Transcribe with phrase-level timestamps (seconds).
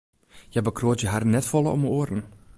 [0.51, 2.23] Hja bekroadzje harren net folle om oaren.